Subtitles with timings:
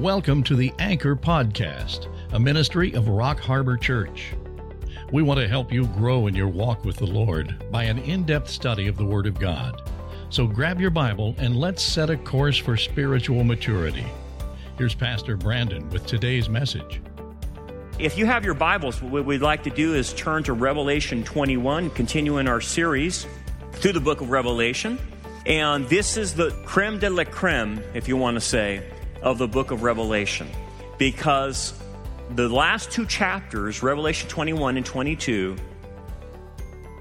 [0.00, 4.32] Welcome to the Anchor Podcast, a ministry of Rock Harbor Church.
[5.12, 8.24] We want to help you grow in your walk with the Lord by an in
[8.24, 9.90] depth study of the Word of God.
[10.30, 14.06] So grab your Bible and let's set a course for spiritual maturity.
[14.78, 17.02] Here's Pastor Brandon with today's message.
[17.98, 21.90] If you have your Bibles, what we'd like to do is turn to Revelation 21,
[21.90, 23.26] continuing our series
[23.72, 24.98] through the book of Revelation.
[25.44, 28.82] And this is the creme de la creme, if you want to say,
[29.22, 30.48] of the book of Revelation.
[30.98, 31.74] Because
[32.34, 35.56] the last two chapters, Revelation 21 and 22,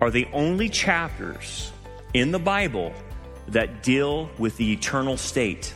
[0.01, 1.71] are the only chapters
[2.13, 2.93] in the Bible
[3.49, 5.73] that deal with the eternal state.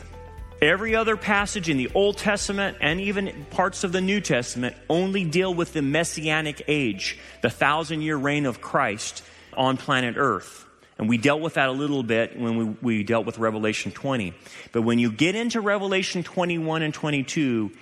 [0.62, 5.24] Every other passage in the Old Testament and even parts of the New Testament only
[5.24, 9.22] deal with the messianic age, the thousand year reign of Christ
[9.52, 10.63] on planet Earth.
[10.98, 14.32] And we dealt with that a little bit when we, we dealt with Revelation 20.
[14.72, 17.72] But when you get into Revelation 21 and 22,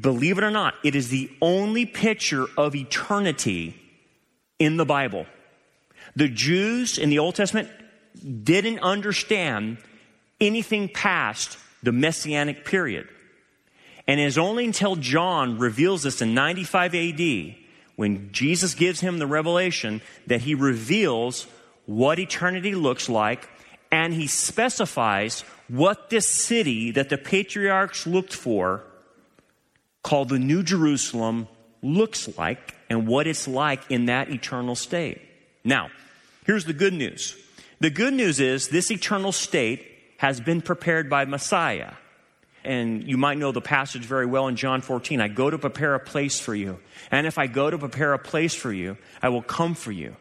[0.00, 3.74] believe it or not, it is the only picture of eternity
[4.58, 5.26] in the Bible.
[6.14, 7.68] The Jews in the Old Testament
[8.44, 9.78] didn't understand
[10.40, 13.08] anything past the messianic period.
[14.06, 17.54] And it is only until John reveals this in 95 AD,
[17.96, 21.46] when Jesus gives him the revelation, that he reveals
[21.88, 23.48] what eternity looks like
[23.90, 28.84] and he specifies what this city that the patriarchs looked for,
[30.02, 31.48] called the New Jerusalem,
[31.82, 35.22] looks like and what it's like in that eternal state.
[35.64, 35.88] Now,
[36.44, 37.34] here's the good news.
[37.80, 39.86] The good news is this eternal state
[40.18, 41.92] has been prepared by Messiah.
[42.64, 45.22] And you might know the passage very well in John 14.
[45.22, 46.80] I go to prepare a place for you.
[47.10, 50.16] And if I go to prepare a place for you, I will come for you,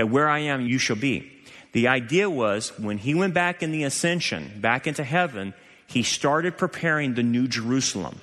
[0.00, 1.30] that where I am, you shall be.
[1.72, 5.52] The idea was when he went back in the ascension, back into heaven,
[5.86, 8.22] he started preparing the new Jerusalem.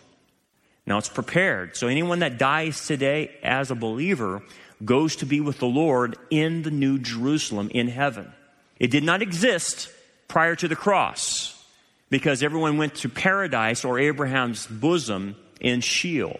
[0.87, 1.77] Now it's prepared.
[1.77, 4.41] So anyone that dies today as a believer
[4.83, 8.33] goes to be with the Lord in the new Jerusalem in heaven.
[8.79, 9.91] It did not exist
[10.27, 11.63] prior to the cross
[12.09, 16.39] because everyone went to paradise or Abraham's bosom in Sheol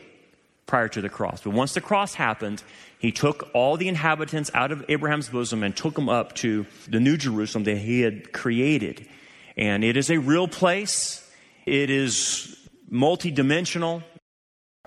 [0.66, 1.44] prior to the cross.
[1.44, 2.64] But once the cross happened,
[3.00, 7.00] he took all the inhabitants out of Abraham's bosom and took them up to the
[7.00, 9.08] new Jerusalem that he had created.
[9.56, 11.30] And it is a real place.
[11.66, 12.56] It is
[12.92, 14.04] multidimensional.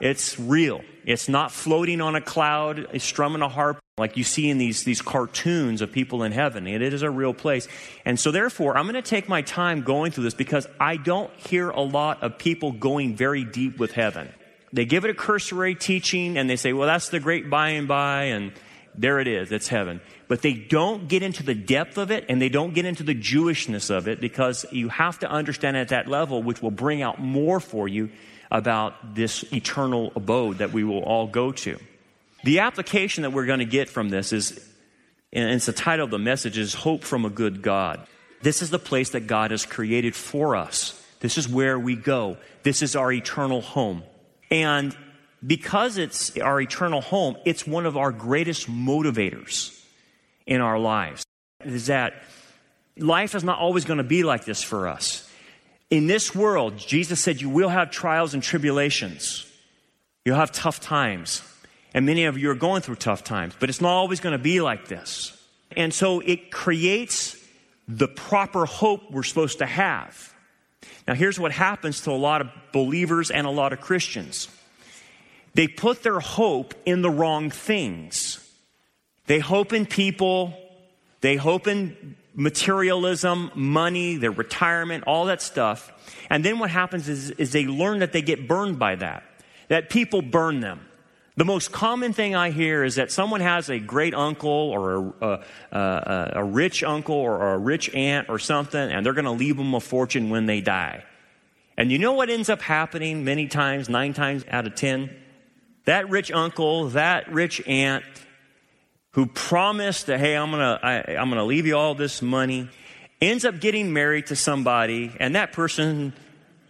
[0.01, 0.81] It's real.
[1.05, 5.03] It's not floating on a cloud, strumming a harp like you see in these, these
[5.03, 6.67] cartoons of people in heaven.
[6.67, 7.69] It is a real place.
[8.05, 11.31] And so, therefore, I'm going to take my time going through this because I don't
[11.37, 14.33] hear a lot of people going very deep with heaven.
[14.73, 17.89] They give it a cursory teaching and they say, well, that's the great by and
[17.89, 18.53] by, and
[18.95, 20.01] there it is, it's heaven.
[20.29, 23.15] But they don't get into the depth of it and they don't get into the
[23.15, 27.21] Jewishness of it because you have to understand at that level, which will bring out
[27.21, 28.11] more for you
[28.51, 31.79] about this eternal abode that we will all go to.
[32.45, 34.67] The application that we're going to get from this is,
[35.33, 38.07] and it's the title of the message, is Hope from a Good God.
[38.43, 40.97] This is the place that God has created for us.
[41.21, 42.39] This is where we go.
[42.63, 44.03] This is our eternal home.
[44.51, 44.97] And
[45.47, 49.79] because it's our eternal home, it's one of our greatest motivators
[50.47, 51.25] in our lives.
[51.65, 52.15] Is that
[52.97, 55.29] life is not always going to be like this for us.
[55.91, 59.47] In this world, Jesus said, you will have trials and tribulations.
[60.25, 61.43] You'll have tough times.
[61.95, 64.43] And many of you are going through tough times, but it's not always going to
[64.43, 65.37] be like this.
[65.77, 67.37] And so it creates
[67.89, 70.30] the proper hope we're supposed to have.
[71.07, 74.49] Now, here's what happens to a lot of believers and a lot of Christians
[75.55, 78.39] they put their hope in the wrong things.
[79.27, 80.55] They hope in people,
[81.21, 85.93] they hope in materialism, money, their retirement, all that stuff.
[86.31, 89.25] And then what happens is, is they learn that they get burned by that,
[89.69, 90.87] that people burn them.
[91.37, 95.45] The most common thing I hear is that someone has a great uncle or a,
[95.73, 99.57] a, a rich uncle or a rich aunt or something, and they're going to leave
[99.57, 101.05] them a fortune when they die.
[101.79, 105.17] And you know what ends up happening many times, nine times out of ten?
[105.87, 108.05] That rich uncle, that rich aunt
[109.13, 112.69] who promised that, hey, I'm going to I'm going to leave you all this money,
[113.21, 116.13] ends up getting married to somebody, and that person,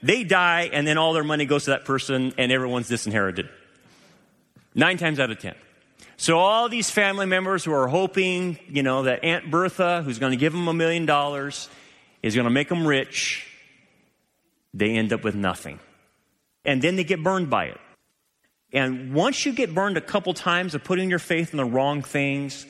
[0.02, 3.48] they die, and then all their money goes to that person, and everyone's disinherited.
[4.74, 5.54] Nine times out of ten.
[6.16, 10.32] So all these family members who are hoping, you know, that Aunt Bertha, who's going
[10.32, 11.68] to give them a million dollars,
[12.22, 13.46] is going to make them rich,
[14.74, 15.80] they end up with nothing.
[16.64, 17.80] And then they get burned by it.
[18.72, 22.02] And once you get burned a couple times of putting your faith in the wrong
[22.02, 22.66] things,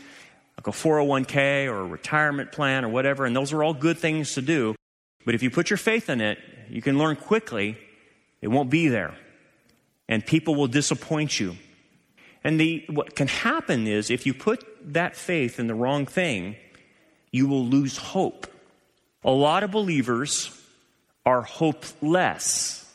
[0.57, 4.35] like a 401k or a retirement plan or whatever, and those are all good things
[4.35, 4.75] to do,
[5.25, 6.39] but if you put your faith in it,
[6.69, 7.77] you can learn quickly
[8.41, 9.15] It won't be there.
[10.09, 11.57] And people will disappoint you.
[12.43, 16.57] And the, what can happen is if you put that faith in the wrong thing,
[17.31, 18.47] you will lose hope.
[19.25, 20.51] A lot of believers
[21.27, 22.91] are hopeless.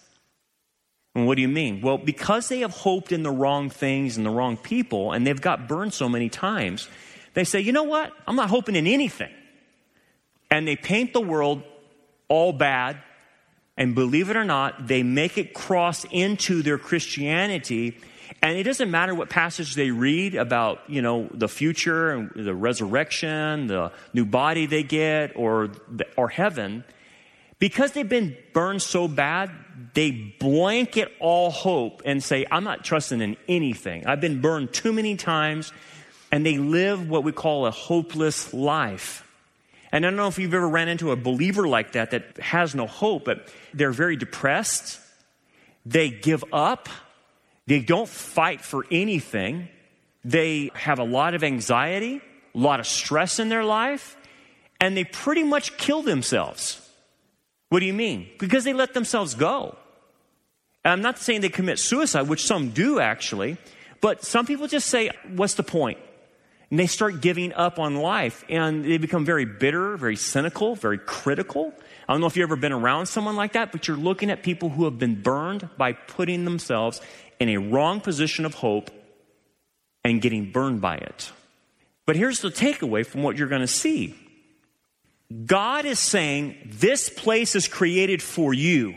[1.14, 1.82] And what do you mean?
[1.82, 5.40] Well, because they have hoped in the wrong things and the wrong people, and they've
[5.40, 6.90] got burned so many times,
[7.36, 8.12] they say, you know what?
[8.28, 9.32] I'm not hoping in anything.
[10.52, 11.64] And they paint the world
[12.28, 12.98] all bad,
[13.78, 17.98] and believe it or not, they make it cross into their Christianity.
[18.46, 22.54] And it doesn't matter what passage they read about, you know, the future and the
[22.54, 25.72] resurrection, the new body they get, or,
[26.16, 26.84] or heaven.
[27.58, 29.50] Because they've been burned so bad,
[29.96, 34.06] they blanket all hope and say, I'm not trusting in anything.
[34.06, 35.74] I've been burned too many times.
[36.32, 39.28] And they live what we call a hopeless life.
[39.92, 42.76] And I don't know if you've ever ran into a believer like that that has
[42.76, 45.00] no hope, but they're very depressed.
[45.84, 46.90] They give up.
[47.68, 49.70] They don't fight for anything.
[50.24, 52.22] They have a lot of anxiety,
[52.54, 54.18] a lot of stress in their life,
[54.80, 56.82] and they pretty much kill themselves.
[57.70, 58.30] What do you mean?
[58.40, 59.78] Because they let themselves go.
[60.84, 63.58] And I'm not saying they commit suicide, which some do actually,
[64.02, 65.98] but some people just say, What's the point?
[66.70, 70.98] And they start giving up on life and they become very bitter, very cynical, very
[70.98, 71.74] critical.
[72.08, 74.44] I don't know if you've ever been around someone like that, but you're looking at
[74.44, 77.02] people who have been burned by putting themselves
[77.40, 78.92] in a wrong position of hope
[80.04, 81.32] and getting burned by it.
[82.06, 84.16] But here's the takeaway from what you're going to see
[85.46, 88.96] God is saying, This place is created for you.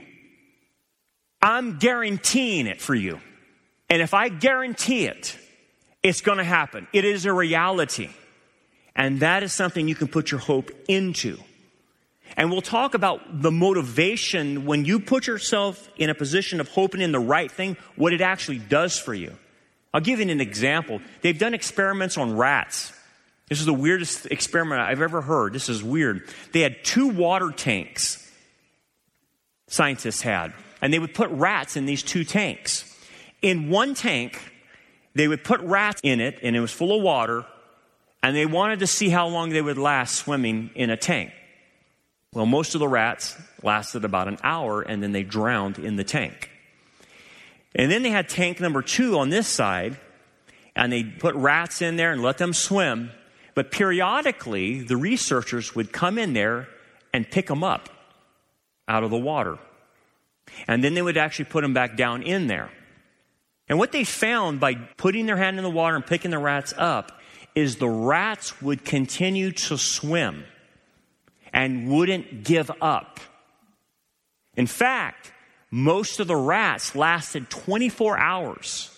[1.41, 3.21] I'm guaranteeing it for you.
[3.89, 5.37] And if I guarantee it,
[6.03, 6.87] it's going to happen.
[6.93, 8.11] It is a reality.
[8.95, 11.39] And that is something you can put your hope into.
[12.39, 17.01] And we'll talk about the motivation when you put yourself in a position of hoping
[17.01, 19.37] in the right thing, what it actually does for you.
[19.93, 21.01] I'll give you an example.
[21.21, 22.93] They've done experiments on rats.
[23.49, 25.53] This is the weirdest experiment I've ever heard.
[25.53, 26.29] This is weird.
[26.53, 28.31] They had two water tanks,
[29.67, 32.85] scientists had, and they would put rats in these two tanks.
[33.43, 34.41] In one tank,
[35.13, 37.45] they would put rats in it, and it was full of water,
[38.23, 41.33] and they wanted to see how long they would last swimming in a tank.
[42.35, 46.05] Well, most of the rats lasted about an hour, and then they drowned in the
[46.05, 46.51] tank.
[47.75, 49.97] And then they had tank number two on this side,
[50.77, 53.11] and they put rats in there and let them swim.
[53.55, 56.69] But periodically, the researchers would come in there
[57.13, 57.89] and pick them up
[58.87, 59.59] out of the water.
[60.67, 62.71] And then they would actually put them back down in there.
[63.69, 66.73] And what they found by putting their hand in the water and picking the rats
[66.77, 67.21] up
[67.55, 70.45] is the rats would continue to swim
[71.53, 73.21] and wouldn't give up.
[74.57, 75.33] In fact,
[75.71, 78.95] most of the rats lasted 24 hours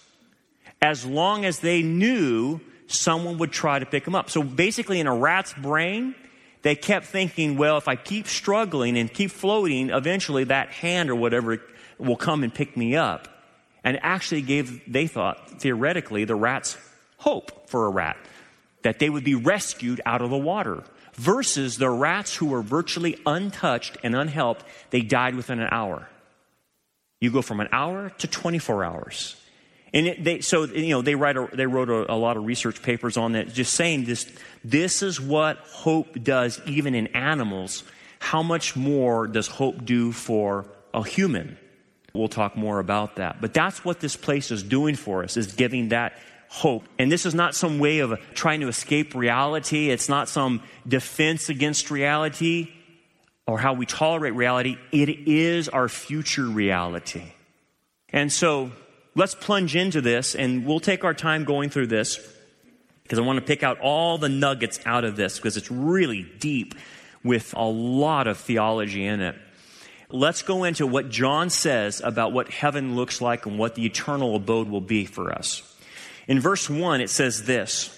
[0.80, 4.30] as long as they knew someone would try to pick them up.
[4.30, 6.14] So basically, in a rat's brain,
[6.62, 11.14] they kept thinking, well, if I keep struggling and keep floating, eventually that hand or
[11.14, 11.60] whatever
[11.98, 13.28] will come and pick me up
[13.84, 16.76] and actually gave, they thought, theoretically, the rats
[17.18, 18.16] hope for a rat,
[18.82, 20.82] that they would be rescued out of the water.
[21.20, 26.08] Versus the rats who were virtually untouched and unhelped, they died within an hour.
[27.20, 29.36] You go from an hour to 24 hours.
[29.92, 32.46] And it, they, so, you know, they, write a, they wrote a, a lot of
[32.46, 34.32] research papers on that, just saying this,
[34.64, 37.84] this is what hope does even in animals.
[38.18, 41.58] How much more does hope do for a human?
[42.14, 43.42] We'll talk more about that.
[43.42, 46.18] But that's what this place is doing for us, is giving that
[46.50, 46.84] hope.
[46.98, 49.88] And this is not some way of trying to escape reality.
[49.88, 52.72] It's not some defense against reality
[53.46, 54.76] or how we tolerate reality.
[54.90, 57.32] It is our future reality.
[58.08, 58.72] And so
[59.14, 62.18] let's plunge into this and we'll take our time going through this
[63.04, 66.22] because I want to pick out all the nuggets out of this because it's really
[66.40, 66.74] deep
[67.22, 69.36] with a lot of theology in it
[70.12, 74.34] let's go into what John says about what heaven looks like and what the eternal
[74.34, 75.69] abode will be for us.
[76.30, 77.90] In verse 1, it says this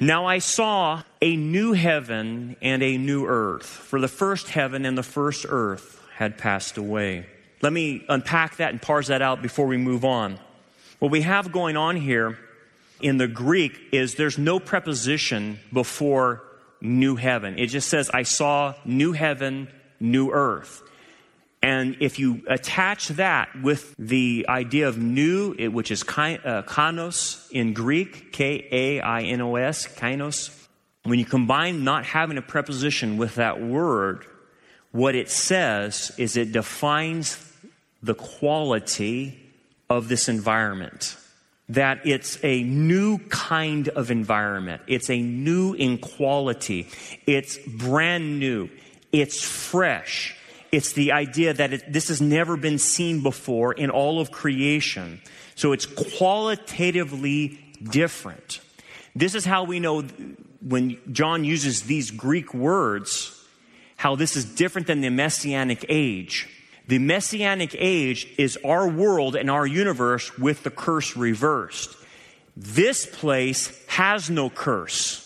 [0.00, 4.98] Now I saw a new heaven and a new earth, for the first heaven and
[4.98, 7.24] the first earth had passed away.
[7.62, 10.40] Let me unpack that and parse that out before we move on.
[10.98, 12.36] What we have going on here
[13.00, 16.42] in the Greek is there's no preposition before
[16.80, 17.60] new heaven.
[17.60, 19.68] It just says, I saw new heaven,
[20.00, 20.82] new earth.
[21.66, 27.72] And if you attach that with the idea of new, which is uh, kainos in
[27.72, 30.56] Greek, K A I N O S, kainos,
[31.02, 34.24] when you combine not having a preposition with that word,
[34.92, 37.52] what it says is it defines
[38.00, 39.36] the quality
[39.90, 41.16] of this environment.
[41.68, 44.82] That it's a new kind of environment.
[44.86, 46.90] It's a new in quality.
[47.26, 48.70] It's brand new.
[49.10, 50.36] It's fresh.
[50.76, 55.22] It's the idea that it, this has never been seen before in all of creation.
[55.54, 58.60] So it's qualitatively different.
[59.14, 60.02] This is how we know
[60.60, 63.42] when John uses these Greek words,
[63.96, 66.46] how this is different than the Messianic age.
[66.88, 71.96] The Messianic age is our world and our universe with the curse reversed.
[72.54, 75.22] This place has no curse.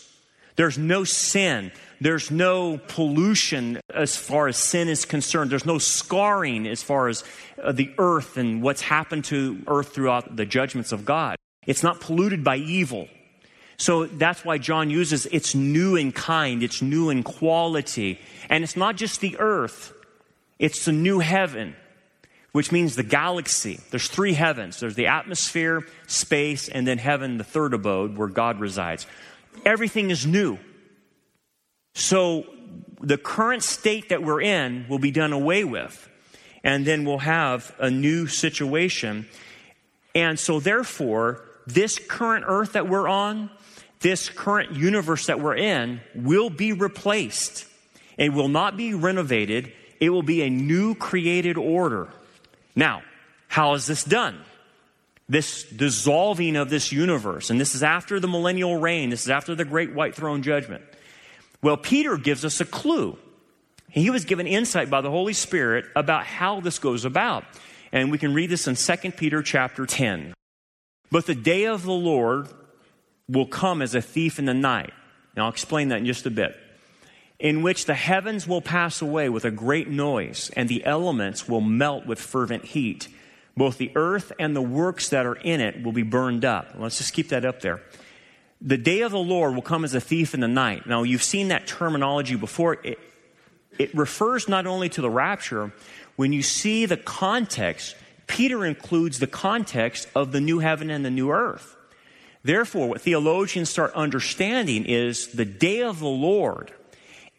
[0.55, 1.73] There's no sin.
[2.01, 5.51] There's no pollution as far as sin is concerned.
[5.51, 7.23] There's no scarring as far as
[7.61, 11.35] uh, the earth and what's happened to earth throughout the judgments of God.
[11.67, 13.07] It's not polluted by evil.
[13.77, 18.19] So that's why John uses it's new in kind, it's new in quality.
[18.49, 19.93] And it's not just the earth,
[20.57, 21.75] it's the new heaven,
[22.51, 23.79] which means the galaxy.
[23.91, 28.59] There's three heavens there's the atmosphere, space, and then heaven, the third abode where God
[28.59, 29.05] resides.
[29.65, 30.57] Everything is new.
[31.93, 32.45] So
[33.01, 36.09] the current state that we're in will be done away with.
[36.63, 39.27] And then we'll have a new situation.
[40.13, 43.49] And so, therefore, this current earth that we're on,
[44.01, 47.65] this current universe that we're in, will be replaced.
[48.17, 49.73] It will not be renovated.
[49.99, 52.09] It will be a new created order.
[52.75, 53.01] Now,
[53.47, 54.39] how is this done?
[55.27, 59.55] This dissolving of this universe, and this is after the millennial reign, this is after
[59.55, 60.83] the great white throne judgment.
[61.61, 63.17] Well, Peter gives us a clue.
[63.89, 67.43] He was given insight by the Holy Spirit about how this goes about.
[67.91, 70.33] And we can read this in 2 Peter chapter 10.
[71.11, 72.47] But the day of the Lord
[73.27, 74.93] will come as a thief in the night.
[75.35, 76.55] Now, I'll explain that in just a bit
[77.41, 81.59] in which the heavens will pass away with a great noise, and the elements will
[81.59, 83.07] melt with fervent heat.
[83.57, 86.75] Both the earth and the works that are in it will be burned up.
[86.77, 87.81] Let's just keep that up there.
[88.61, 90.85] The day of the Lord will come as a thief in the night.
[90.85, 92.77] Now, you've seen that terminology before.
[92.83, 92.99] It,
[93.79, 95.73] it refers not only to the rapture,
[96.15, 97.95] when you see the context,
[98.27, 101.75] Peter includes the context of the new heaven and the new earth.
[102.43, 106.71] Therefore, what theologians start understanding is the day of the Lord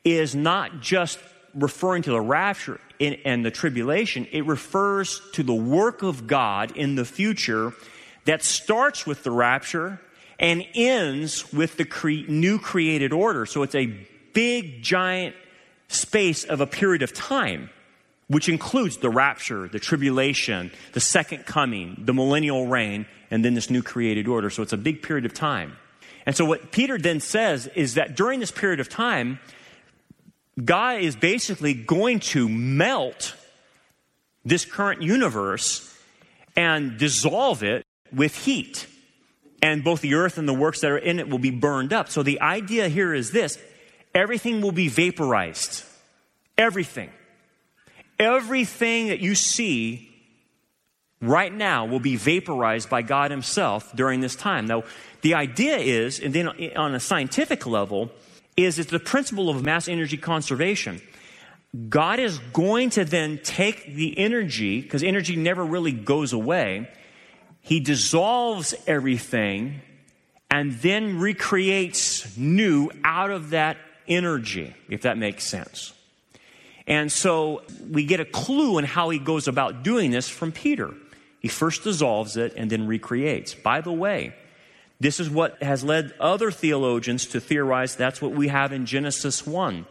[0.04, 1.18] is not just
[1.54, 6.94] referring to the rapture and the tribulation, it refers to the work of God in
[6.94, 7.72] the future
[8.24, 10.00] that starts with the rapture
[10.42, 13.46] and ends with the cre- new created order.
[13.46, 13.86] So it's a
[14.34, 15.36] big, giant
[15.86, 17.70] space of a period of time,
[18.26, 23.70] which includes the rapture, the tribulation, the second coming, the millennial reign, and then this
[23.70, 24.50] new created order.
[24.50, 25.76] So it's a big period of time.
[26.26, 29.38] And so what Peter then says is that during this period of time,
[30.62, 33.34] God is basically going to melt
[34.44, 35.88] this current universe
[36.56, 38.86] and dissolve it with heat.
[39.62, 42.08] And both the earth and the works that are in it will be burned up.
[42.08, 43.58] So the idea here is this
[44.14, 45.84] everything will be vaporized.
[46.58, 47.10] Everything.
[48.18, 50.10] Everything that you see
[51.20, 54.66] right now will be vaporized by God Himself during this time.
[54.66, 54.82] Now,
[55.22, 58.10] the idea is, and then on a scientific level,
[58.56, 61.00] is it's the principle of mass energy conservation.
[61.88, 66.90] God is going to then take the energy, because energy never really goes away,
[67.62, 69.80] He dissolves everything
[70.50, 75.94] and then recreates new out of that energy, if that makes sense.
[76.86, 80.92] And so we get a clue in how he goes about doing this from Peter.
[81.40, 83.54] He first dissolves it and then recreates.
[83.54, 84.34] By the way,
[85.00, 89.46] this is what has led other theologians to theorize that's what we have in Genesis
[89.46, 89.86] 1.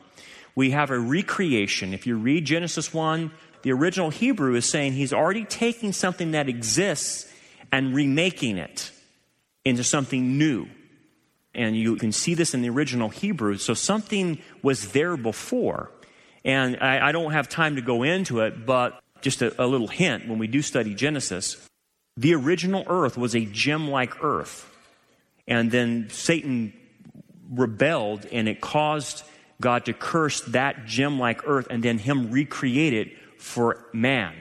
[0.56, 1.94] We have a recreation.
[1.94, 3.32] If you read Genesis 1,
[3.63, 7.32] the original Hebrew is saying he's already taking something that exists
[7.72, 8.92] and remaking it
[9.63, 10.68] into something new.
[11.54, 13.58] And you can see this in the original Hebrew.
[13.58, 15.92] So something was there before.
[16.44, 19.88] And I, I don't have time to go into it, but just a, a little
[19.88, 21.68] hint when we do study Genesis,
[22.18, 24.68] the original earth was a gem like earth.
[25.48, 26.74] And then Satan
[27.51, 29.24] rebelled and it caused
[29.60, 34.34] God to curse that gem like earth and then him recreate it for man.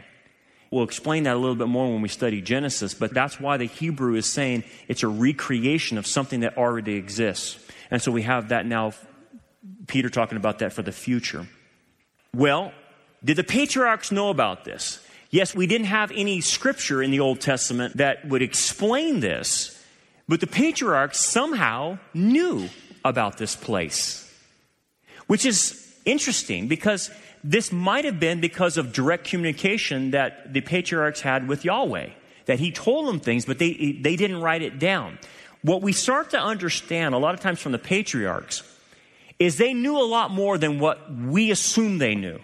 [0.71, 3.65] We'll explain that a little bit more when we study Genesis, but that's why the
[3.65, 7.59] Hebrew is saying it's a recreation of something that already exists.
[7.91, 8.93] And so we have that now,
[9.89, 11.49] Peter talking about that for the future.
[12.33, 12.73] Well,
[13.25, 15.05] did the patriarchs know about this?
[15.31, 19.77] Yes, we didn't have any scripture in the Old Testament that would explain this.
[20.29, 22.69] But the patriarchs somehow knew
[23.05, 24.33] about this place,
[25.27, 27.11] which is interesting because
[27.43, 32.11] this might have been because of direct communication that the patriarchs had with Yahweh,
[32.47, 35.19] that he told them things, but they, they didn't write it down.
[35.63, 38.63] What we start to understand a lot of times from the patriarchs
[39.39, 42.39] is they knew a lot more than what we assume they knew.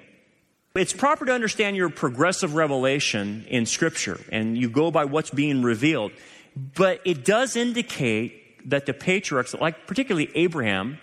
[0.75, 5.63] It's proper to understand your progressive revelation in Scripture, and you go by what's being
[5.63, 6.13] revealed.
[6.55, 10.99] But it does indicate that the patriarchs, like particularly Abraham,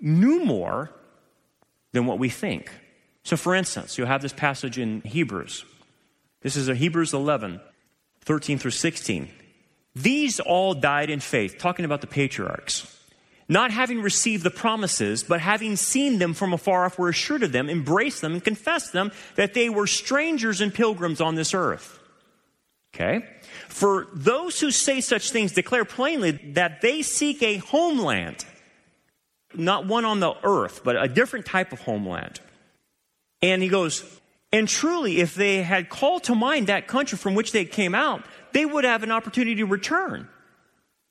[0.00, 0.90] knew more
[1.92, 2.70] than what we think.
[3.26, 5.64] So, for instance, you'll have this passage in Hebrews.
[6.42, 7.60] This is Hebrews 11,
[8.20, 9.28] 13 through 16.
[9.96, 12.96] These all died in faith, talking about the patriarchs
[13.48, 17.52] not having received the promises, but having seen them from afar off, were assured of
[17.52, 22.00] them, embraced them, and confessed them that they were strangers and pilgrims on this earth.
[22.94, 23.24] Okay?
[23.68, 28.44] For those who say such things declare plainly that they seek a homeland,
[29.54, 32.40] not one on the earth, but a different type of homeland.
[33.42, 34.04] And he goes,
[34.52, 38.24] and truly, if they had called to mind that country from which they came out,
[38.52, 40.28] they would have an opportunity to return.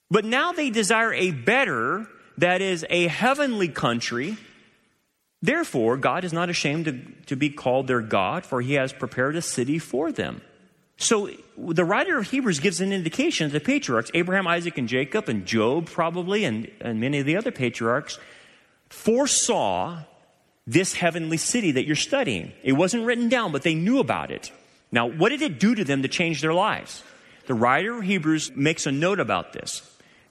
[0.10, 4.38] But now they desire a better that is a heavenly country.
[5.41, 6.94] Therefore, God is not ashamed to,
[7.27, 10.41] to be called their God, for he has prepared a city for them.
[10.98, 15.27] So the writer of Hebrews gives an indication that the patriarchs, Abraham, Isaac, and Jacob,
[15.27, 18.17] and Job probably, and, and many of the other patriarchs,
[18.89, 20.00] foresaw
[20.67, 22.51] this heavenly city that you're studying.
[22.63, 24.51] It wasn't written down, but they knew about it.
[24.91, 27.03] Now, what did it do to them to change their lives?
[27.48, 29.81] The writer of Hebrews makes a note about this.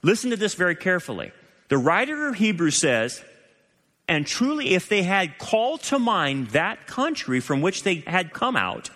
[0.01, 1.31] Listen to this very carefully.
[1.69, 3.23] The writer of Hebrews says,
[4.07, 8.55] and truly, if they had called to mind that country from which they had come
[8.55, 8.89] out,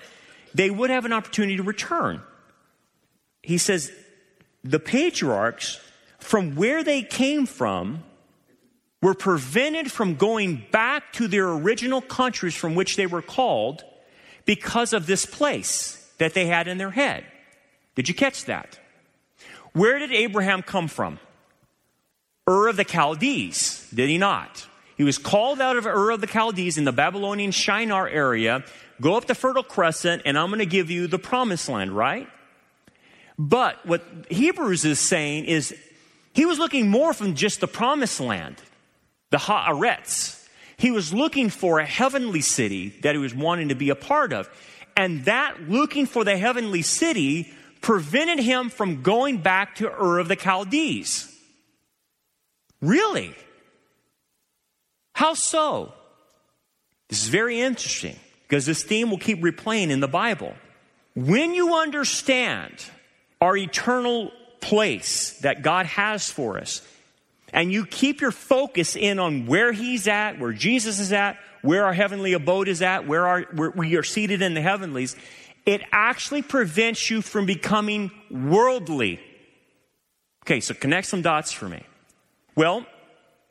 [0.53, 2.22] they would have an opportunity to return.
[3.41, 3.91] He says,
[4.63, 5.79] the patriarchs,
[6.19, 8.03] from where they came from,
[9.01, 13.84] were prevented from going back to their original countries from which they were called
[14.46, 17.24] because of this place that they had in their head.
[17.96, 18.79] Did you catch that?
[19.74, 21.20] Where did Abraham come from?
[22.48, 24.68] Ur of the Chaldees, did he not?
[24.98, 28.66] He was called out of Ur of the Chaldees in the Babylonian Shinar area.
[29.00, 32.27] Go up the Fertile Crescent, and I'm going to give you the promised land, right?
[33.38, 35.74] But what Hebrews is saying is
[36.33, 38.62] he was looking more from just the promised land,
[39.31, 40.35] the Haaretz.
[40.77, 44.31] He was looking for a heavenly city that he was wanting to be a part
[44.33, 44.50] of.
[44.96, 50.27] And that looking for the heavenly city prevented him from going back to Ur of
[50.27, 51.33] the Chaldees.
[52.81, 53.35] Really?
[55.13, 55.94] How so?
[57.09, 60.53] This is very interesting because this theme will keep replaying in the Bible.
[61.15, 62.72] When you understand
[63.42, 66.81] our eternal place that God has for us,
[67.53, 71.85] and you keep your focus in on where He's at, where Jesus is at, where
[71.85, 75.16] our heavenly abode is at, where, our, where we are seated in the heavenlies,
[75.66, 79.20] it actually prevents you from becoming worldly.
[80.46, 81.83] Okay, so connect some dots for me.
[82.55, 82.85] Well,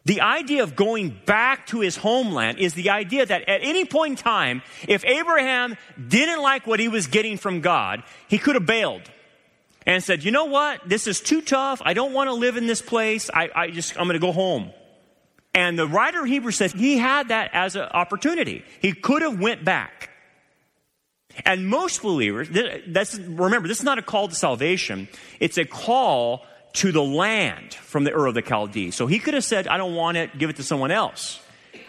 [0.05, 4.13] the idea of going back to his homeland is the idea that at any point
[4.13, 5.77] in time, if Abraham
[6.09, 9.03] didn't like what he was getting from God, he could have bailed
[9.89, 10.87] and said, you know what?
[10.87, 11.81] This is too tough.
[11.83, 13.31] I don't want to live in this place.
[13.33, 14.71] I, I just, I'm going to go home.
[15.55, 18.65] And the writer of Hebrews says he had that as an opportunity.
[18.81, 20.11] He could have went back.
[21.47, 25.09] And most believers, remember, this is not a call to salvation.
[25.41, 28.95] It's a call to the land from the Ur of the Chaldees.
[28.95, 31.41] So he could have said, I don't want it, give it to someone else.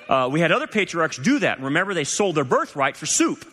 [0.07, 1.61] Uh, we had other patriarchs do that.
[1.61, 3.45] Remember, they sold their birthright for soup.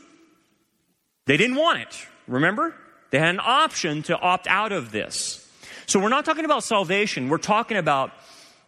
[1.25, 2.07] They didn't want it.
[2.29, 2.77] Remember?
[3.11, 5.47] They had an option to opt out of this.
[5.87, 7.29] So we're not talking about salvation.
[7.29, 8.13] We're talking about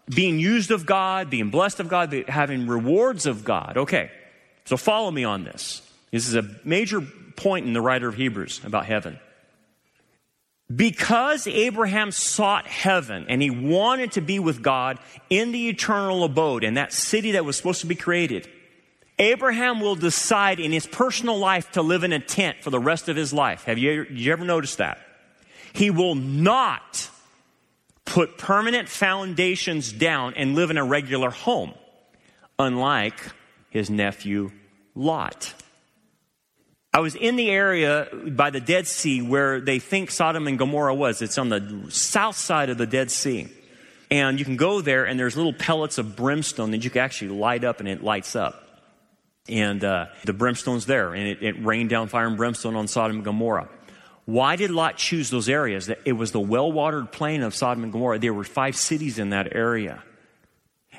[0.08, 3.76] being used of God, being blessed of God, having rewards of God.
[3.76, 4.10] Okay.
[4.64, 5.82] So follow me on this.
[6.10, 7.00] This is a major
[7.36, 9.18] point in the writer of Hebrews about heaven.
[10.74, 14.98] Because Abraham sought heaven and he wanted to be with God
[15.30, 18.48] in the eternal abode in that city that was supposed to be created,
[19.18, 23.08] Abraham will decide in his personal life to live in a tent for the rest
[23.08, 23.64] of his life.
[23.64, 24.98] Have you, you ever noticed that?
[25.72, 27.10] He will not
[28.04, 31.74] put permanent foundations down and live in a regular home,
[32.58, 33.18] unlike
[33.70, 34.50] his nephew
[34.94, 35.54] Lot.
[36.92, 40.94] I was in the area by the Dead Sea where they think Sodom and Gomorrah
[40.94, 41.22] was.
[41.22, 43.48] It's on the south side of the Dead Sea.
[44.10, 47.28] And you can go there, and there's little pellets of brimstone that you can actually
[47.28, 48.67] light up, and it lights up.
[49.48, 53.16] And uh, the brimstone's there, and it, it rained down fire and brimstone on Sodom
[53.16, 53.68] and Gomorrah.
[54.26, 55.90] Why did Lot choose those areas?
[56.04, 58.18] It was the well watered plain of Sodom and Gomorrah.
[58.18, 60.02] There were five cities in that area.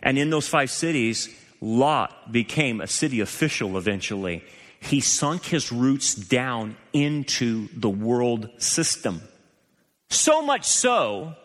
[0.01, 1.29] And in those five cities,
[1.61, 4.43] Lot became a city official eventually.
[4.79, 9.21] He sunk his roots down into the world system.
[10.09, 11.35] So much so,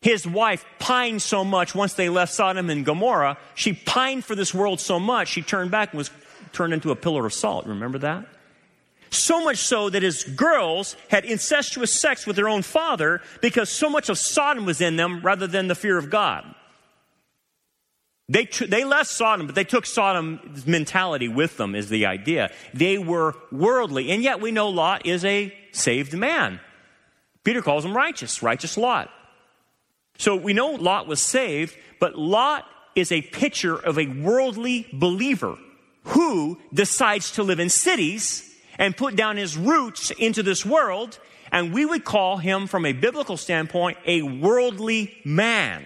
[0.00, 3.36] his wife pined so much once they left Sodom and Gomorrah.
[3.54, 6.10] She pined for this world so much, she turned back and was
[6.52, 7.66] turned into a pillar of salt.
[7.66, 8.26] Remember that?
[9.10, 13.90] So much so that his girls had incestuous sex with their own father because so
[13.90, 16.54] much of Sodom was in them rather than the fear of God.
[18.28, 22.52] They, t- they left Sodom, but they took Sodom's mentality with them, is the idea.
[22.72, 26.60] They were worldly, and yet we know Lot is a saved man.
[27.42, 29.10] Peter calls him righteous, righteous Lot.
[30.18, 35.56] So we know Lot was saved, but Lot is a picture of a worldly believer
[36.02, 38.46] who decides to live in cities
[38.78, 41.18] and put down his roots into this world,
[41.52, 45.84] and we would call him, from a biblical standpoint, a worldly man.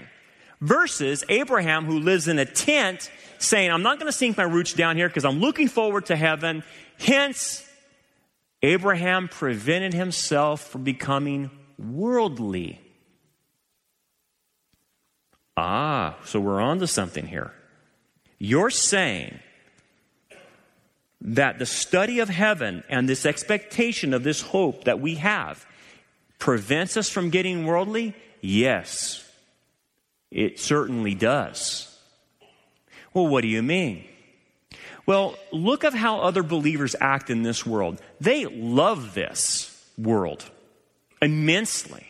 [0.61, 4.73] Versus Abraham, who lives in a tent, saying, I'm not going to sink my roots
[4.73, 6.63] down here because I'm looking forward to heaven.
[6.99, 7.69] Hence,
[8.63, 12.81] Abraham prevented himself from becoming worldly.
[15.57, 17.53] Ah, so we're on to something here.
[18.39, 19.39] You're saying
[21.25, 25.67] that the study of heaven and this expectation of this hope that we have
[26.39, 28.15] prevents us from getting worldly?
[28.43, 29.27] Yes,
[30.31, 31.91] it certainly does.
[33.15, 34.05] Well, what do you mean?
[35.07, 38.01] Well, look at how other believers act in this world.
[38.21, 40.45] They love this world
[41.23, 42.07] immensely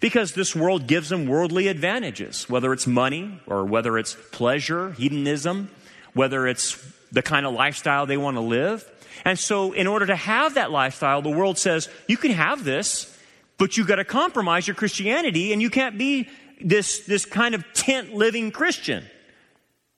[0.00, 5.70] because this world gives them worldly advantages, whether it's money or whether it's pleasure, hedonism,
[6.12, 6.72] whether it's
[7.16, 8.86] the kind of lifestyle they want to live.
[9.24, 13.10] And so, in order to have that lifestyle, the world says, you can have this,
[13.56, 16.28] but you've got to compromise your Christianity and you can't be
[16.60, 19.02] this, this kind of tent living Christian.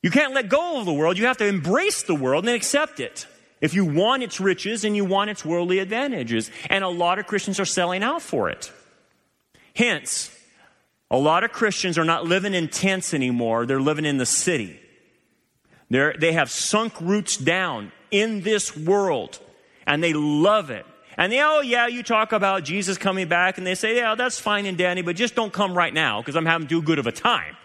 [0.01, 1.19] You can't let go of the world.
[1.19, 3.27] You have to embrace the world and accept it.
[3.61, 6.53] If you want its riches and you want its worldly advantages.
[6.71, 8.71] And a lot of Christians are selling out for it.
[9.75, 10.31] Hence,
[11.11, 13.67] a lot of Christians are not living in tents anymore.
[13.67, 14.79] They're living in the city.
[15.91, 19.39] They're, they have sunk roots down in this world
[19.87, 20.87] and they love it.
[21.17, 24.39] And they, oh yeah, you talk about Jesus coming back and they say, yeah, that's
[24.39, 27.07] fine and dandy, but just don't come right now because I'm having too good of
[27.07, 27.57] a time.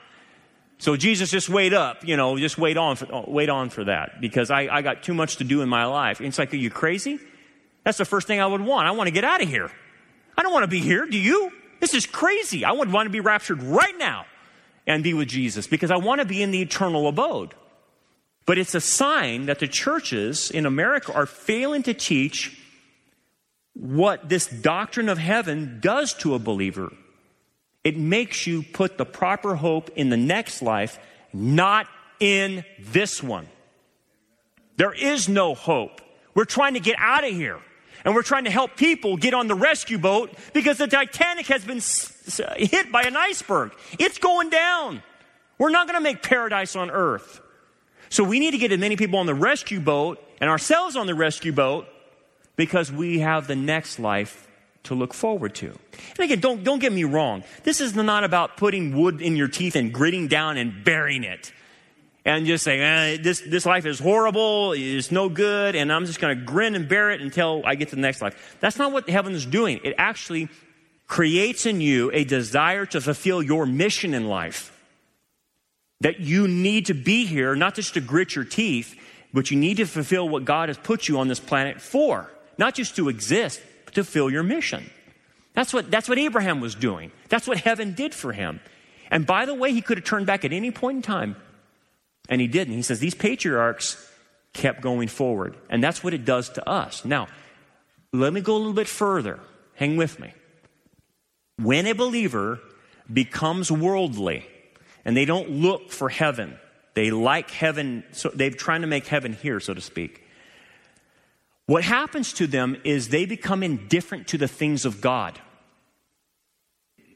[0.80, 3.84] So Jesus, just wait up, you know, just wait on for, oh, wait on for
[3.84, 6.20] that because I, I got too much to do in my life.
[6.20, 7.20] And it's like, are you crazy?
[7.84, 8.88] That's the first thing I would want.
[8.88, 9.70] I want to get out of here.
[10.38, 11.06] I don't want to be here.
[11.06, 11.52] Do you?
[11.80, 12.66] This is crazy.
[12.66, 14.26] I would want to be raptured right now
[14.88, 17.54] and be with Jesus because I want to be in the eternal abode.
[18.46, 22.60] But it's a sign that the churches in America are failing to teach
[23.74, 26.92] what this doctrine of heaven does to a believer.
[27.84, 31.00] It makes you put the proper hope in the next life,
[31.34, 31.88] not
[32.20, 33.48] in this one.
[34.78, 36.02] There is no hope.
[36.34, 37.60] We're trying to get out of here.
[38.06, 41.64] And we're trying to help people get on the rescue boat because the Titanic has
[41.64, 41.82] been
[42.58, 43.72] hit by an iceberg.
[43.98, 45.02] It's going down.
[45.58, 47.40] We're not going to make paradise on earth.
[48.14, 51.08] So we need to get as many people on the rescue boat and ourselves on
[51.08, 51.88] the rescue boat
[52.56, 54.48] because we have the next life
[54.84, 55.70] to look forward to.
[55.70, 57.44] And again, don't, don't get me wrong.
[57.64, 61.52] This is not about putting wood in your teeth and gritting down and burying it
[62.24, 66.20] and just saying, eh, this, this life is horrible, it's no good, and I'm just
[66.20, 68.58] going to grin and bear it until I get to the next life.
[68.60, 69.80] That's not what heaven is doing.
[69.84, 70.50] It actually
[71.08, 74.73] creates in you a desire to fulfill your mission in life
[76.04, 78.96] that you need to be here, not just to grit your teeth,
[79.34, 82.30] but you need to fulfill what God has put you on this planet for.
[82.58, 84.90] Not just to exist, but to fill your mission.
[85.54, 87.12] That's what, that's what Abraham was doing.
[87.30, 88.60] That's what heaven did for him.
[89.10, 91.36] And by the way, he could have turned back at any point in time,
[92.28, 92.74] and he didn't.
[92.74, 93.98] He says these patriarchs
[94.52, 97.06] kept going forward, and that's what it does to us.
[97.06, 97.28] Now,
[98.12, 99.40] let me go a little bit further.
[99.76, 100.34] Hang with me.
[101.58, 102.60] When a believer
[103.12, 104.46] becomes worldly,
[105.06, 106.58] and they don't look for heaven.
[106.94, 110.24] They like heaven, so they're trying to make heaven here, so to speak.
[111.66, 115.40] What happens to them is they become indifferent to the things of God.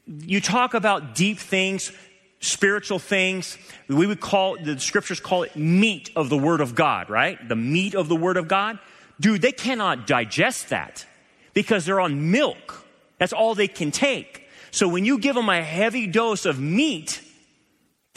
[0.06, 1.92] You talk about deep things,
[2.40, 3.58] spiritual things.
[3.88, 7.46] We would call, the scriptures call it meat of the Word of God, right?
[7.46, 8.78] The meat of the Word of God.
[9.20, 11.04] Dude, they cannot digest that
[11.52, 12.86] because they're on milk.
[13.18, 14.44] That's all they can take.
[14.70, 17.20] So when you give them a heavy dose of meat,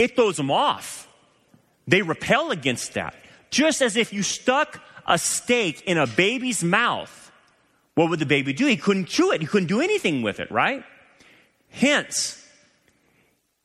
[0.01, 1.07] it throws them off.
[1.87, 3.13] They repel against that.
[3.51, 7.31] Just as if you stuck a steak in a baby's mouth,
[7.93, 8.65] what would the baby do?
[8.65, 9.41] He couldn't chew it.
[9.41, 10.83] He couldn't do anything with it, right?
[11.69, 12.37] Hence,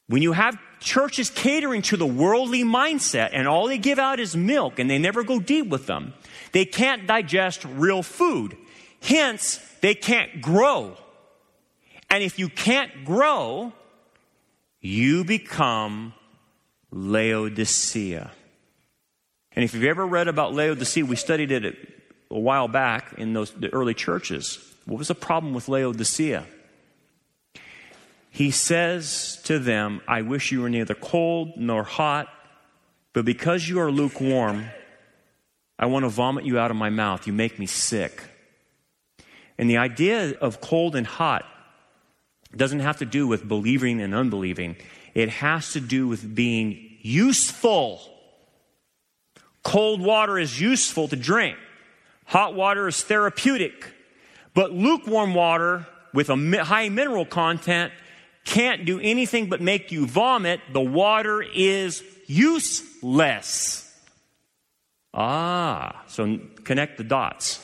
[0.09, 4.37] When you have churches catering to the worldly mindset and all they give out is
[4.37, 6.15] milk and they never go deep with them,
[6.53, 8.57] they can't digest real food.
[9.03, 10.97] Hence, they can't grow.
[12.09, 13.73] And if you can't grow,
[14.81, 16.15] you become
[16.97, 18.31] Laodicea.
[19.53, 21.77] And if you've ever read about Laodicea, we studied it
[22.31, 24.59] a while back in those the early churches.
[24.87, 26.47] What was the problem with Laodicea?
[28.31, 32.29] He says to them, I wish you were neither cold nor hot,
[33.13, 34.67] but because you are lukewarm,
[35.79, 37.27] I want to vomit you out of my mouth.
[37.27, 38.23] You make me sick.
[39.59, 41.45] And the idea of cold and hot
[42.57, 44.77] doesn't have to do with believing and unbelieving,
[45.15, 48.01] it has to do with being useful.
[49.63, 51.57] Cold water is useful to drink,
[52.25, 53.93] hot water is therapeutic.
[54.55, 57.93] But lukewarm water with a high mineral content
[58.47, 63.83] can't do anything but make you vomit, the water is useless.
[65.13, 67.61] Ah, so connect the dots.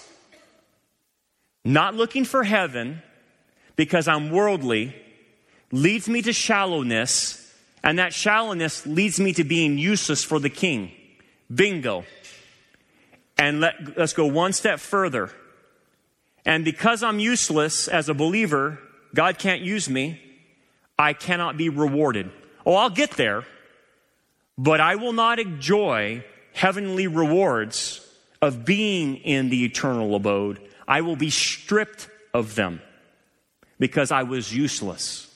[1.64, 3.02] Not looking for heaven
[3.76, 4.94] because I'm worldly
[5.70, 10.92] leads me to shallowness, and that shallowness leads me to being useless for the king.
[11.52, 12.04] Bingo.
[13.38, 15.30] And let, let's go one step further.
[16.44, 18.78] And because I'm useless as a believer,
[19.14, 20.20] God can't use me.
[20.98, 22.30] I cannot be rewarded.
[22.64, 23.44] Oh, I'll get there,
[24.56, 28.06] but I will not enjoy heavenly rewards
[28.40, 30.61] of being in the eternal abode.
[30.87, 32.80] I will be stripped of them
[33.82, 35.26] because I was useless.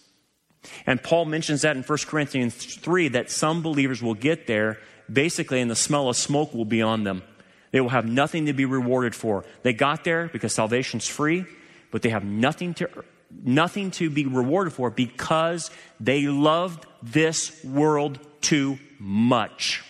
[0.86, 4.78] And Paul mentions that in 1 Corinthians 3 that some believers will get there
[5.12, 7.24] basically and the smell of smoke will be on them.
[7.72, 9.44] They will have nothing to be rewarded for.
[9.64, 11.44] They got there because salvation's free,
[11.90, 12.88] but they have nothing to
[13.32, 19.82] nothing to be rewarded for because they loved this world too much.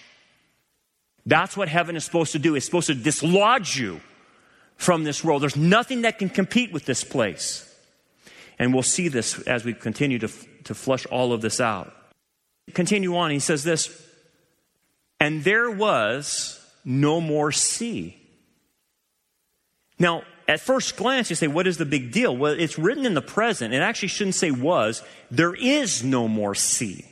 [1.26, 2.54] That's what heaven is supposed to do.
[2.54, 4.00] It's supposed to dislodge you
[4.78, 5.42] from this world.
[5.42, 7.65] There's nothing that can compete with this place.
[8.58, 10.28] And we'll see this as we continue to,
[10.64, 11.94] to flush all of this out.
[12.72, 13.30] Continue on.
[13.30, 14.06] He says this
[15.20, 18.16] And there was no more sea.
[19.98, 22.36] Now, at first glance, you say, what is the big deal?
[22.36, 23.74] Well, it's written in the present.
[23.74, 25.02] It actually shouldn't say was.
[25.30, 27.04] There is no more sea.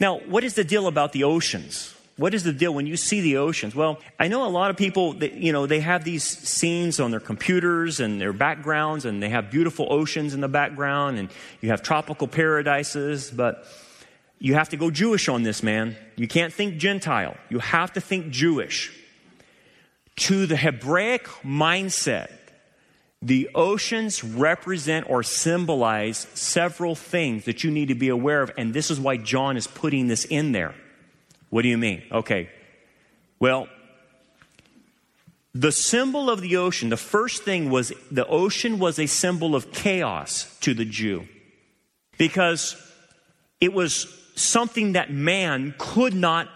[0.00, 1.94] Now, what is the deal about the oceans?
[2.18, 3.76] What is the deal when you see the oceans?
[3.76, 7.12] Well, I know a lot of people, that, you know, they have these scenes on
[7.12, 11.68] their computers and their backgrounds, and they have beautiful oceans in the background, and you
[11.70, 13.64] have tropical paradises, but
[14.40, 15.96] you have to go Jewish on this, man.
[16.16, 17.36] You can't think Gentile.
[17.50, 18.92] You have to think Jewish.
[20.16, 22.32] To the Hebraic mindset,
[23.22, 28.74] the oceans represent or symbolize several things that you need to be aware of, and
[28.74, 30.74] this is why John is putting this in there.
[31.50, 32.02] What do you mean?
[32.12, 32.50] Okay.
[33.40, 33.68] Well,
[35.54, 39.72] the symbol of the ocean, the first thing was the ocean was a symbol of
[39.72, 41.26] chaos to the Jew
[42.16, 42.76] because
[43.60, 44.06] it was
[44.36, 46.48] something that man could not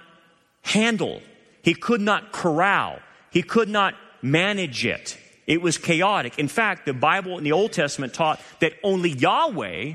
[0.62, 1.20] handle.
[1.62, 2.98] He could not corral.
[3.30, 5.18] He could not manage it.
[5.46, 6.38] It was chaotic.
[6.38, 9.94] In fact, the Bible in the Old Testament taught that only Yahweh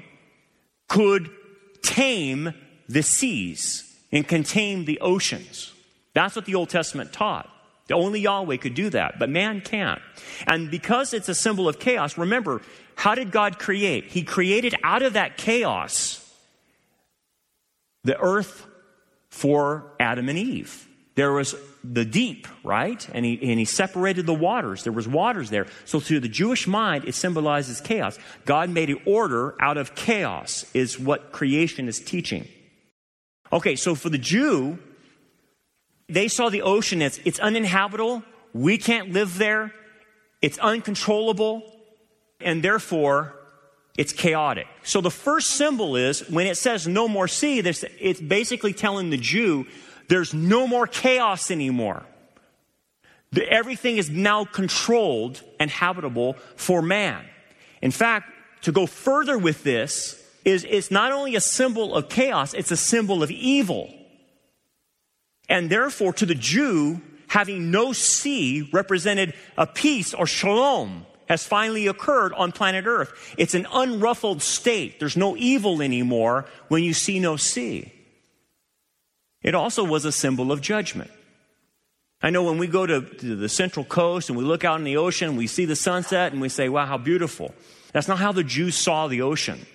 [0.90, 1.30] could
[1.82, 2.54] tame
[2.90, 5.74] the seas and contain the oceans.
[6.13, 7.50] That's what the Old Testament taught.
[7.91, 10.02] Only Yahweh could do that, but man can't.
[10.46, 12.62] And because it's a symbol of chaos, remember,
[12.96, 14.06] how did God create?
[14.08, 16.24] He created out of that chaos
[18.04, 18.65] the earth
[19.30, 20.88] for Adam and Eve.
[21.15, 23.08] There was the deep, right?
[23.13, 24.84] And he, and he separated the waters.
[24.84, 25.67] There was waters there.
[25.86, 28.20] So to the Jewish mind, it symbolizes chaos.
[28.46, 32.48] God made an order out of chaos is what creation is teaching.
[33.52, 34.78] Okay, so for the Jew,
[36.08, 38.24] they saw the ocean as it's uninhabitable.
[38.54, 39.74] We can't live there.
[40.42, 41.64] It's uncontrollable.
[42.40, 43.34] And therefore,
[43.98, 44.68] it's chaotic.
[44.84, 49.18] So the first symbol is when it says no more sea, it's basically telling the
[49.18, 49.66] Jew
[50.08, 52.04] there's no more chaos anymore.
[53.50, 57.26] Everything is now controlled and habitable for man.
[57.82, 58.32] In fact,
[58.62, 62.78] to go further with this is it's not only a symbol of chaos, it's a
[62.78, 63.94] symbol of evil.
[65.50, 71.88] And therefore, to the Jew, having no sea represented a peace or shalom has finally
[71.88, 73.36] occurred on planet Earth.
[73.38, 75.02] It's an unruffled state.
[75.02, 77.92] There's no evil anymore when you see no sea.
[79.42, 81.12] It also was a symbol of judgment.
[82.22, 84.96] I know when we go to, the central coast and we look out in the
[84.96, 87.54] ocean, we see the sunset and we say, wow, how beautiful.
[87.92, 89.66] That's not how the Jews saw the ocean.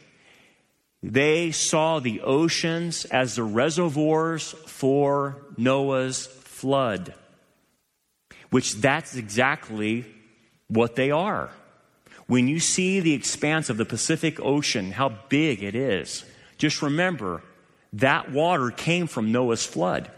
[1.02, 7.14] They saw the oceans as the reservoirs for Noah's flood,
[8.50, 10.06] which that's exactly
[10.68, 11.50] what they are.
[12.26, 16.24] When you see the expanse of the Pacific Ocean, how big it is,
[16.56, 17.42] just remember
[17.94, 20.10] that water came from Noah's flood.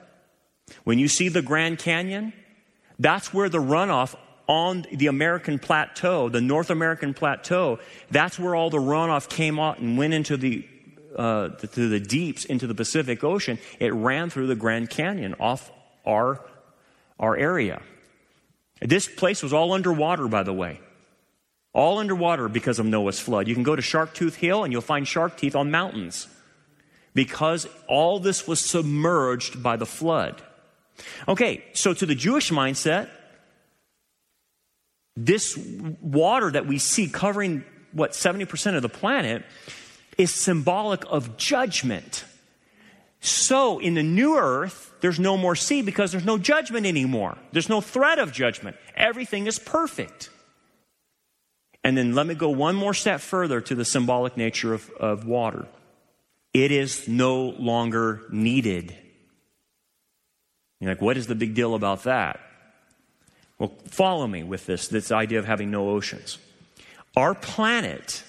[0.84, 2.32] When you see the Grand Canyon,
[2.98, 4.14] that's where the runoff
[4.46, 7.78] on the American plateau, the North American plateau,
[8.10, 10.66] that's where all the runoff came out and went into the,
[11.16, 13.58] uh, through the deeps into the Pacific Ocean.
[13.78, 15.70] It ran through the Grand Canyon off
[16.06, 16.40] our,
[17.18, 17.82] our area.
[18.80, 20.80] This place was all underwater, by the way.
[21.72, 23.48] All underwater because of Noah's flood.
[23.48, 26.28] You can go to Sharktooth Hill and you'll find shark teeth on mountains
[27.14, 30.42] because all this was submerged by the flood.
[31.26, 33.08] Okay, so to the Jewish mindset,
[35.16, 35.56] this
[36.00, 39.44] water that we see covering what 70% of the planet
[40.18, 42.24] is symbolic of judgment.
[43.20, 47.38] So in the new earth, there's no more sea because there's no judgment anymore.
[47.52, 48.76] There's no threat of judgment.
[48.96, 50.30] Everything is perfect.
[51.82, 55.26] And then let me go one more step further to the symbolic nature of, of
[55.26, 55.66] water.
[56.54, 58.96] It is no longer needed.
[60.80, 62.40] You're like, what is the big deal about that?
[63.58, 66.38] Well, follow me with this, this idea of having no oceans.
[67.16, 68.22] Our planet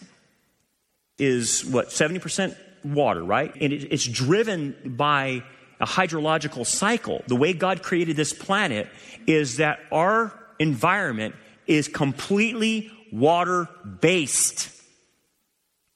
[1.18, 3.54] is what, 70% water, right?
[3.60, 5.44] And it, it's driven by
[5.80, 7.24] a hydrological cycle.
[7.28, 8.88] The way God created this planet
[9.28, 11.36] is that our environment
[11.68, 13.68] is completely water
[14.02, 14.72] based.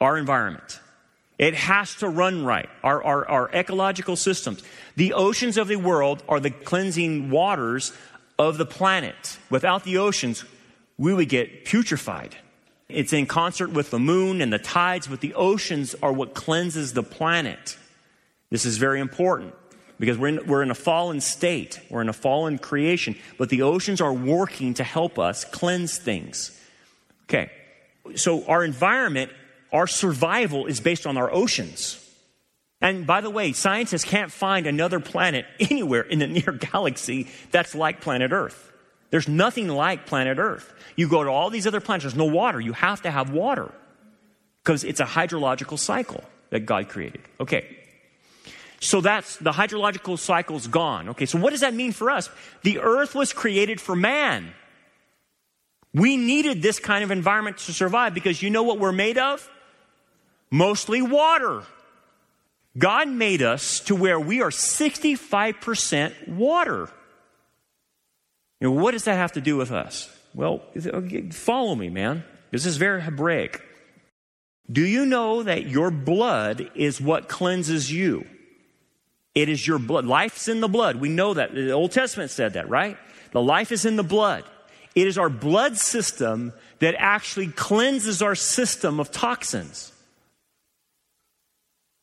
[0.02, 0.80] Our environment.
[1.38, 2.70] It has to run right.
[2.84, 4.62] Our, our, our ecological systems.
[4.98, 7.94] The oceans of the world are the cleansing waters
[8.38, 9.38] of the planet.
[9.50, 10.44] Without the oceans,
[10.98, 12.34] we would get putrefied.
[12.90, 16.94] It's in concert with the moon and the tides, but the oceans are what cleanses
[16.94, 17.78] the planet.
[18.50, 19.54] This is very important
[20.00, 21.80] because we're in, we're in a fallen state.
[21.90, 26.60] We're in a fallen creation, but the oceans are working to help us cleanse things.
[27.26, 27.52] Okay.
[28.16, 29.32] So our environment,
[29.72, 32.04] our survival is based on our oceans.
[32.82, 37.76] And by the way, scientists can't find another planet anywhere in the near galaxy that's
[37.76, 38.69] like planet Earth.
[39.10, 40.72] There's nothing like planet Earth.
[40.96, 42.60] You go to all these other planets, there's no water.
[42.60, 43.72] You have to have water
[44.64, 47.22] because it's a hydrological cycle that God created.
[47.40, 47.78] Okay.
[48.82, 51.10] So that's the hydrological cycle's gone.
[51.10, 51.26] Okay.
[51.26, 52.30] So what does that mean for us?
[52.64, 54.54] The earth was created for man.
[55.94, 59.50] We needed this kind of environment to survive because you know what we're made of?
[60.52, 61.64] Mostly water.
[62.78, 66.90] God made us to where we are 65% water.
[68.60, 70.10] You know, what does that have to do with us?
[70.34, 70.62] Well,
[71.32, 72.24] follow me, man.
[72.52, 73.62] This is very Hebraic.
[74.72, 78.26] Do you know that your blood is what cleanses you?
[79.34, 80.06] It is your blood.
[80.06, 80.98] Life's in the blood.
[80.98, 81.54] We know that.
[81.54, 82.98] The Old Testament said that, right?
[83.32, 84.44] The life is in the blood.
[84.96, 89.92] It is our blood system that actually cleanses our system of toxins.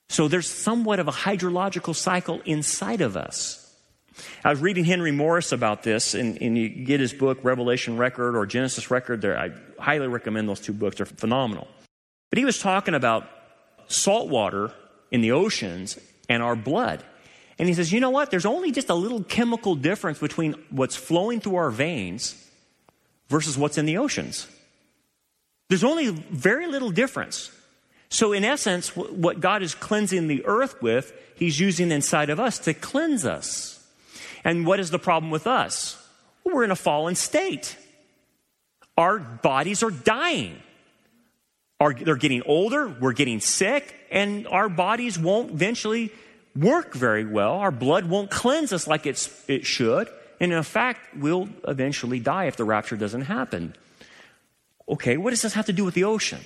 [0.09, 3.66] So there's somewhat of a hydrological cycle inside of us.
[4.45, 8.37] I was reading Henry Morris about this, and, and you get his book, Revelation Record
[8.37, 9.21] or Genesis Record.
[9.21, 10.97] There, I highly recommend those two books.
[10.97, 11.69] They're phenomenal.
[12.31, 13.29] But he was talking about
[13.89, 14.73] salt water
[15.11, 15.99] in the oceans
[16.29, 17.05] and our blood.
[17.59, 18.31] And he says, you know what?
[18.31, 22.43] There's only just a little chemical difference between what's flowing through our veins
[23.29, 24.47] versus what's in the oceans.
[25.69, 27.51] There's only very little difference.
[28.09, 32.59] So, in essence, what God is cleansing the earth with, He's using inside of us
[32.61, 33.76] to cleanse us.
[34.47, 36.01] And what is the problem with us?
[36.45, 37.77] We're in a fallen state.
[38.97, 40.63] Our bodies are dying.
[41.81, 46.13] Our, they're getting older, we're getting sick, and our bodies won't eventually
[46.55, 47.55] work very well.
[47.55, 50.09] Our blood won't cleanse us like it should.
[50.39, 53.75] And in fact, we'll eventually die if the rapture doesn't happen.
[54.89, 56.41] Okay, what does this have to do with the ocean?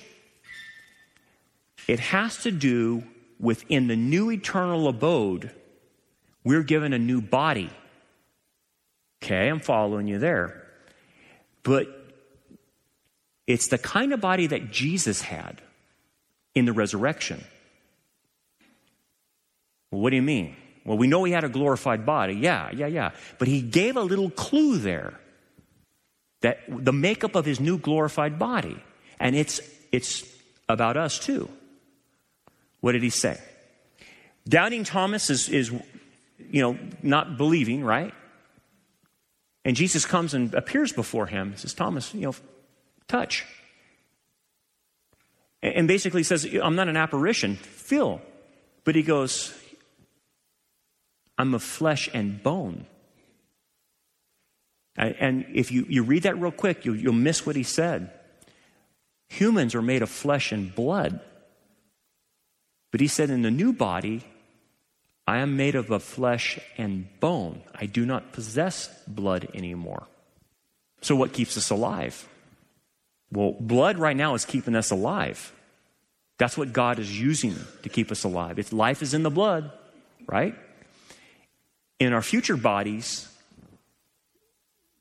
[1.87, 3.03] It has to do
[3.39, 5.51] with in the new eternal abode,
[6.43, 7.69] we're given a new body.
[9.23, 10.65] Okay, I'm following you there.
[11.63, 11.87] But
[13.45, 15.61] it's the kind of body that Jesus had
[16.55, 17.43] in the resurrection.
[19.91, 20.55] Well, what do you mean?
[20.85, 22.33] Well, we know he had a glorified body.
[22.33, 23.11] Yeah, yeah, yeah.
[23.37, 25.19] But he gave a little clue there
[26.41, 28.81] that the makeup of his new glorified body.
[29.19, 29.61] And it's,
[29.91, 30.23] it's
[30.67, 31.49] about us too.
[32.79, 33.39] What did he say?
[34.47, 35.69] Doubting Thomas is, is,
[36.49, 38.13] you know, not believing, right?
[39.63, 41.51] And Jesus comes and appears before him.
[41.51, 42.35] He says, Thomas, you know,
[43.07, 43.45] touch.
[45.61, 48.21] And basically says, I'm not an apparition, feel.
[48.83, 49.53] But he goes,
[51.37, 52.87] I'm of flesh and bone.
[54.95, 58.11] And if you, you read that real quick, you'll, you'll miss what he said.
[59.29, 61.21] Humans are made of flesh and blood.
[62.91, 64.25] But he said, in the new body,
[65.31, 67.61] I am made of a flesh and bone.
[67.73, 70.05] I do not possess blood anymore.
[70.99, 72.27] So, what keeps us alive?
[73.31, 75.53] Well, blood right now is keeping us alive.
[76.37, 78.59] That's what God is using to keep us alive.
[78.59, 79.71] It's life is in the blood,
[80.27, 80.53] right?
[81.97, 83.29] In our future bodies,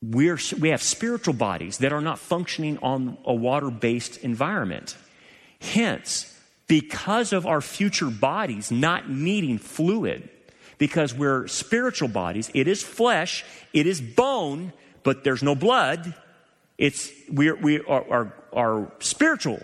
[0.00, 4.96] we're, we have spiritual bodies that are not functioning on a water based environment.
[5.60, 6.39] Hence,
[6.70, 10.28] because of our future bodies not needing fluid,
[10.78, 16.14] because we're spiritual bodies, it is flesh, it is bone, but there's no blood.
[16.78, 19.60] It's, we're, we are, are, are spiritual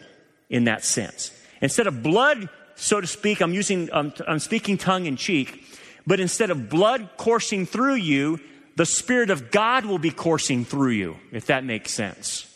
[0.50, 1.30] in that sense.
[1.60, 5.64] Instead of blood, so to speak, I'm using, um, I'm speaking tongue in cheek,
[6.08, 8.40] but instead of blood coursing through you,
[8.74, 12.52] the Spirit of God will be coursing through you, if that makes sense.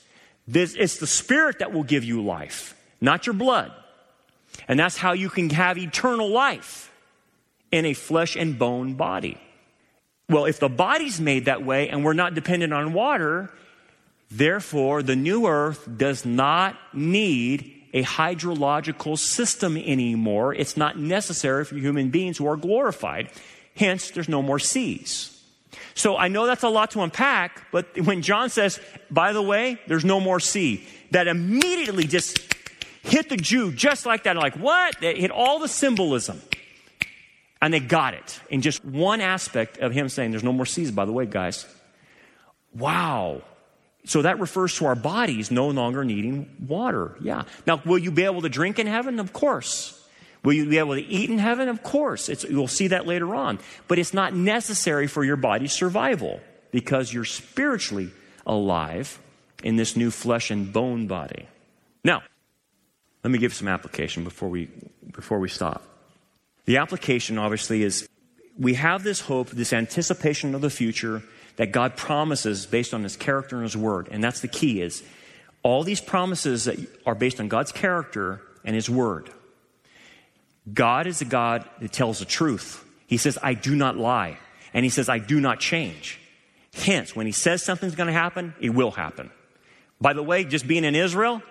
[0.49, 3.73] This, it's the Spirit that will give you life, not your blood.
[4.69, 6.93] And that's how you can have eternal life
[7.73, 9.39] in a flesh and bone body.
[10.29, 13.51] Well, if the body's made that way and we're not dependent on water,
[14.31, 20.55] therefore the new earth does not need a hydrological system anymore.
[20.55, 23.31] It's not necessary for human beings who are glorified.
[23.77, 25.37] Hence, there's no more seas.
[25.95, 28.81] So I know that's a lot to unpack, but when John says,
[29.11, 32.39] by the way, there's no more sea, that immediately just
[33.03, 34.37] hit the Jew just like that.
[34.37, 34.97] Like, what?
[35.01, 36.41] They hit all the symbolism.
[37.63, 40.91] And they got it in just one aspect of him saying, There's no more seas,
[40.91, 41.67] by the way, guys.
[42.75, 43.43] Wow.
[44.05, 47.17] So that refers to our bodies no longer needing water.
[47.21, 47.43] Yeah.
[47.67, 49.21] Now, will you be able to drink in heaven?
[49.21, 49.97] Of course.
[50.43, 51.69] Will you be able to eat in heaven?
[51.69, 52.31] Of course.
[52.31, 53.59] It's, you'll see that later on.
[53.89, 56.41] But it's not necessary for your body's survival
[56.71, 58.11] because you're spiritually
[58.47, 59.19] alive
[59.63, 61.47] in this new flesh and bone body.
[62.03, 62.23] Now,
[63.23, 64.69] let me give some application before we,
[65.13, 65.83] before we stop.
[66.65, 68.09] The application, obviously, is
[68.59, 71.23] we have this hope, this anticipation of the future
[71.57, 74.09] that God promises based on his character and his word.
[74.11, 75.03] And that's the key is
[75.63, 79.31] all these promises that are based on God's character and his word.
[80.73, 82.85] God is a God that tells the truth.
[83.07, 84.39] He says, I do not lie.
[84.73, 86.21] And he says, I do not change.
[86.73, 89.31] Hence, when he says something's going to happen, it will happen.
[90.01, 91.43] By the way, just being in Israel,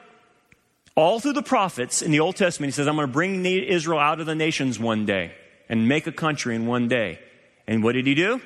[0.96, 4.00] all through the prophets in the Old Testament, he says, I'm going to bring Israel
[4.00, 5.32] out of the nations one day
[5.70, 7.20] and make a country in one day.
[7.68, 8.42] And what did he do?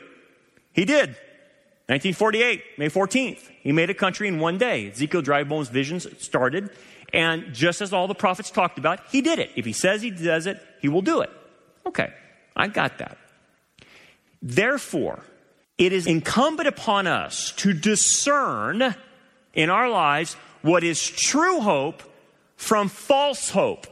[0.73, 1.09] He did.
[1.87, 4.89] 1948, May 14th, he made a country in one day.
[4.89, 6.69] Ezekiel Dry Bones visions started.
[7.13, 9.51] And just as all the prophets talked about, he did it.
[9.55, 11.29] If he says he does it, he will do it.
[11.85, 12.11] Okay,
[12.55, 13.17] I got that.
[14.41, 15.23] Therefore,
[15.77, 18.95] it is incumbent upon us to discern
[19.53, 22.03] in our lives what is true hope
[22.63, 23.87] from false hope.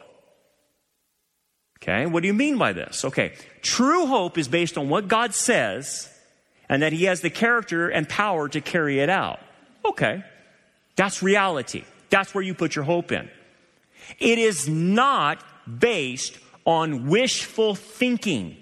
[1.81, 3.03] Okay, what do you mean by this?
[3.03, 6.09] Okay, true hope is based on what God says
[6.69, 9.39] and that He has the character and power to carry it out.
[9.83, 10.23] Okay,
[10.95, 11.83] that's reality.
[12.09, 13.29] That's where you put your hope in.
[14.19, 15.43] It is not
[15.79, 18.57] based on wishful thinking.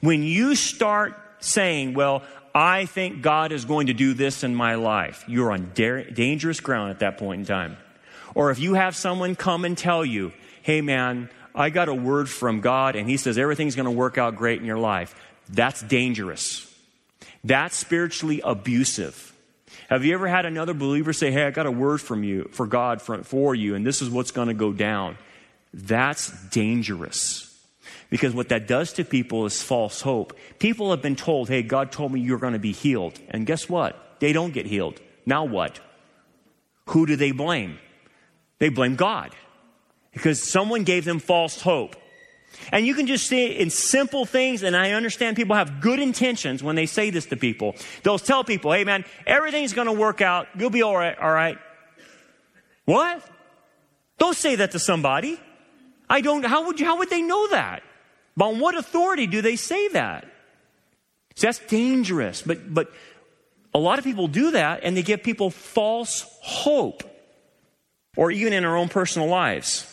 [0.00, 2.22] When you start saying, well,
[2.54, 6.60] I think God is going to do this in my life, you're on da- dangerous
[6.60, 7.76] ground at that point in time.
[8.34, 10.32] Or if you have someone come and tell you,
[10.62, 14.18] hey man, I got a word from God and he says everything's going to work
[14.18, 15.14] out great in your life,
[15.48, 16.70] that's dangerous.
[17.44, 19.32] That's spiritually abusive.
[19.88, 22.66] Have you ever had another believer say, hey, I got a word from you, for
[22.66, 25.18] God, for, for you, and this is what's going to go down?
[25.74, 27.50] That's dangerous.
[28.08, 30.38] Because what that does to people is false hope.
[30.58, 33.18] People have been told, hey, God told me you're going to be healed.
[33.28, 34.20] And guess what?
[34.20, 35.00] They don't get healed.
[35.26, 35.80] Now what?
[36.90, 37.78] Who do they blame?
[38.64, 39.34] They blame God
[40.14, 41.96] because someone gave them false hope.
[42.72, 46.00] And you can just see it in simple things, and I understand people have good
[46.00, 47.76] intentions when they say this to people.
[48.02, 51.58] They'll tell people, hey man, everything's gonna work out, you'll be alright, alright.
[52.86, 53.22] What?
[54.16, 55.38] Don't say that to somebody.
[56.08, 57.82] I don't, how would you, how would they know that?
[58.40, 60.24] on what authority do they say that?
[61.34, 62.90] See, that's dangerous, but, but
[63.74, 67.10] a lot of people do that and they give people false hope
[68.16, 69.90] or even in our own personal lives.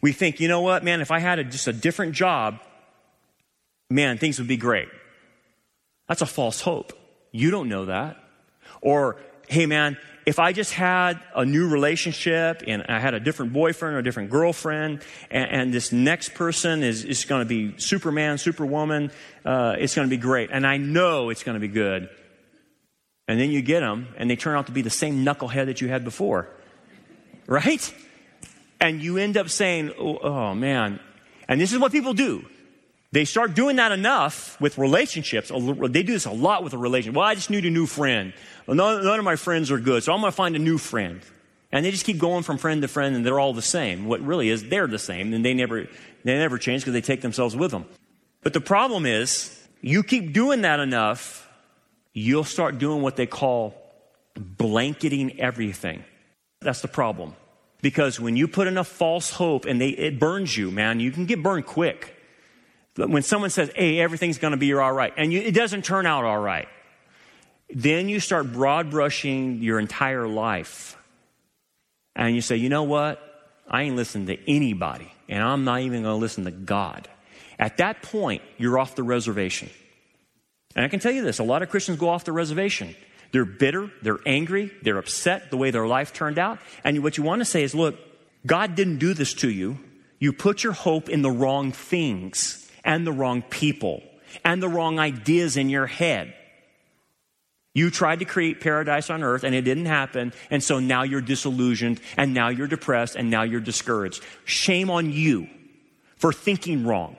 [0.00, 2.60] We think, you know what, man, if I had a, just a different job,
[3.90, 4.88] man, things would be great.
[6.06, 6.92] That's a false hope.
[7.32, 8.16] You don't know that.
[8.80, 9.16] Or,
[9.48, 13.96] hey, man, if I just had a new relationship and I had a different boyfriend
[13.96, 18.38] or a different girlfriend, and, and this next person is, is going to be Superman,
[18.38, 19.10] Superwoman,
[19.44, 20.50] uh, it's going to be great.
[20.52, 22.08] And I know it's going to be good.
[23.26, 25.80] And then you get them, and they turn out to be the same knucklehead that
[25.80, 26.48] you had before.
[27.48, 27.92] Right?
[28.80, 31.00] And you end up saying, oh, oh man.
[31.48, 32.44] And this is what people do.
[33.10, 35.50] They start doing that enough with relationships.
[35.50, 37.16] They do this a lot with a relationship.
[37.16, 38.34] Well, I just need a new friend.
[38.66, 40.76] Well, none, none of my friends are good, so I'm going to find a new
[40.76, 41.22] friend.
[41.72, 44.06] And they just keep going from friend to friend, and they're all the same.
[44.06, 45.88] What really is, they're the same, and they never,
[46.22, 47.86] they never change because they take themselves with them.
[48.42, 51.48] But the problem is, you keep doing that enough,
[52.12, 53.74] you'll start doing what they call
[54.34, 56.04] blanketing everything.
[56.60, 57.34] That's the problem.
[57.80, 61.26] Because when you put enough false hope and they, it burns you, man, you can
[61.26, 62.14] get burned quick.
[62.96, 66.04] When someone says, hey, everything's going to be all right, and you, it doesn't turn
[66.04, 66.68] out all right,
[67.70, 70.96] then you start broad brushing your entire life.
[72.16, 73.22] And you say, you know what?
[73.68, 77.06] I ain't listening to anybody, and I'm not even going to listen to God.
[77.58, 79.70] At that point, you're off the reservation.
[80.74, 82.96] And I can tell you this a lot of Christians go off the reservation.
[83.32, 86.58] They're bitter, they're angry, they're upset the way their life turned out.
[86.84, 87.96] And what you want to say is, look,
[88.46, 89.78] God didn't do this to you.
[90.18, 94.02] You put your hope in the wrong things and the wrong people
[94.44, 96.34] and the wrong ideas in your head.
[97.74, 100.32] You tried to create paradise on earth and it didn't happen.
[100.50, 104.24] And so now you're disillusioned and now you're depressed and now you're discouraged.
[104.44, 105.48] Shame on you
[106.16, 107.16] for thinking wrong.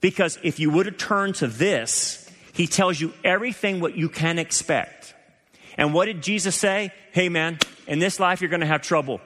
[0.00, 4.38] Because if you would have turned to this, he tells you everything what you can
[4.38, 5.11] expect.
[5.76, 6.92] And what did Jesus say?
[7.12, 9.20] Hey man, in this life you're going to have trouble.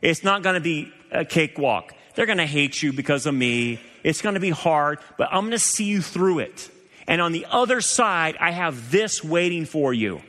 [0.00, 1.94] It's not going to be a cakewalk.
[2.14, 3.80] They're going to hate you because of me.
[4.02, 6.70] It's going to be hard, but I'm going to see you through it.
[7.06, 10.20] And on the other side, I have this waiting for you.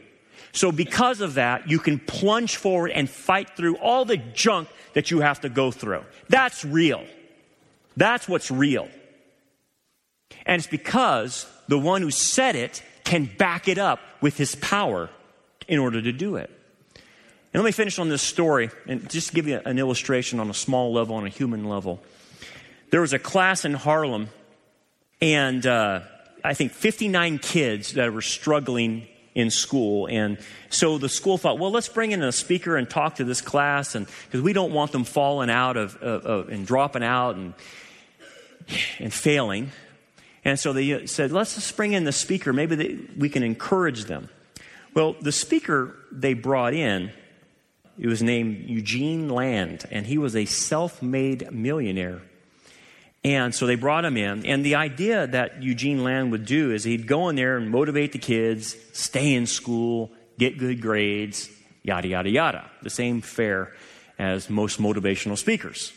[0.52, 5.12] So because of that, you can plunge forward and fight through all the junk that
[5.12, 6.04] you have to go through.
[6.30, 7.06] That's real.
[7.98, 8.88] That's what's real.
[10.46, 15.10] And it's because the one who said it can back it up with his power
[15.70, 16.50] in order to do it.
[17.54, 20.54] And let me finish on this story and just give you an illustration on a
[20.54, 22.02] small level, on a human level.
[22.92, 24.30] There was a class in Harlem,
[25.22, 26.02] and uh,
[26.44, 30.08] I think 59 kids that were struggling in school.
[30.08, 30.38] And
[30.70, 33.96] so the school thought, well, let's bring in a speaker and talk to this class,
[33.96, 37.54] and because we don't want them falling out of, of, of, and dropping out and
[39.00, 39.72] and failing.
[40.46, 42.54] And so they said, let's just bring in the speaker.
[42.54, 44.30] Maybe they, we can encourage them.
[44.94, 47.12] Well, the speaker they brought in,
[47.98, 52.22] it was named Eugene Lang, and he was a self made millionaire.
[53.24, 54.46] And so they brought him in.
[54.46, 58.14] And the idea that Eugene Lang would do is he'd go in there and motivate
[58.14, 61.50] the kids, stay in school, get good grades,
[61.84, 62.72] yada, yada, yada.
[62.82, 63.76] The same fare
[64.18, 65.92] as most motivational speakers.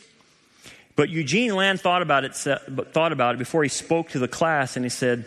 [0.95, 4.75] But Eugene Lang thought about it, thought about it before he spoke to the class,
[4.75, 5.25] and he said,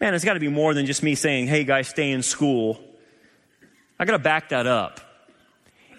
[0.00, 2.80] "Man, it's got to be more than just me saying, "Hey, guys, stay in school."
[3.98, 5.00] I got to back that up."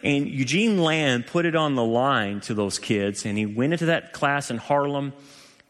[0.03, 3.87] And Eugene Lang put it on the line to those kids, and he went into
[3.87, 5.13] that class in Harlem.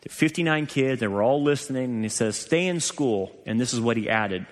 [0.01, 3.35] to 59 kids, they were all listening, and he says, Stay in school.
[3.45, 4.45] And this is what he added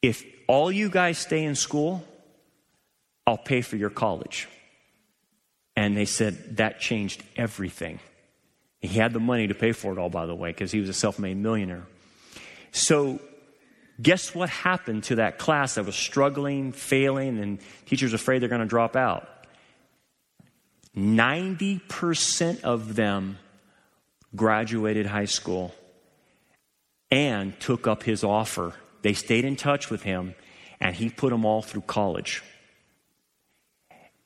[0.00, 2.04] If all you guys stay in school,
[3.26, 4.48] I'll pay for your college.
[5.76, 8.00] And they said that changed everything.
[8.80, 10.88] He had the money to pay for it all, by the way, because he was
[10.88, 11.86] a self made millionaire.
[12.72, 13.20] So,
[14.00, 18.60] guess what happened to that class that was struggling, failing, and teachers afraid they're going
[18.60, 19.28] to drop out?
[20.96, 23.38] 90% of them
[24.34, 25.74] graduated high school
[27.10, 28.74] and took up his offer.
[29.02, 30.34] They stayed in touch with him,
[30.80, 32.42] and he put them all through college.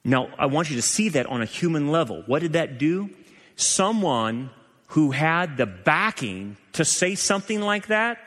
[0.04, 2.22] Now, I want you to see that on a human level.
[2.26, 3.10] What did that do?
[3.56, 4.50] Someone
[4.88, 8.18] who had the backing to say something like that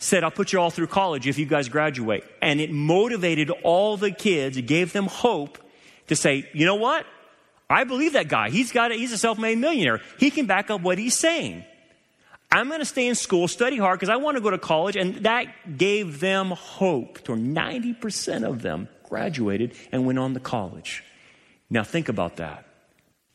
[0.00, 2.24] said, I'll put you all through college if you guys graduate.
[2.42, 5.58] And it motivated all the kids, it gave them hope
[6.08, 7.06] to say, you know what?
[7.68, 8.50] I believe that guy.
[8.50, 10.00] He's got a, he's a self-made millionaire.
[10.18, 11.64] He can back up what he's saying.
[12.50, 14.96] I'm going to stay in school, study hard because I want to go to college.
[14.96, 17.22] And that gave them hope.
[17.24, 21.04] To 90% of them graduated and went on to college.
[21.68, 22.66] Now, think about that.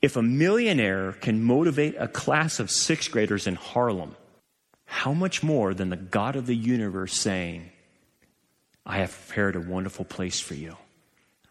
[0.02, 4.18] If a millionaire can motivate a class of sixth graders in Harlem,
[4.96, 7.70] how much more than the God of the universe saying,
[8.86, 10.78] I have prepared a wonderful place for you.